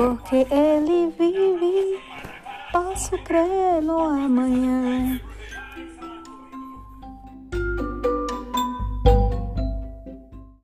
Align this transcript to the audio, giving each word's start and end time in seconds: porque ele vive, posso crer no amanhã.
porque 0.00 0.46
ele 0.50 1.12
vive, 1.18 2.00
posso 2.72 3.18
crer 3.18 3.82
no 3.82 4.00
amanhã. 4.00 4.49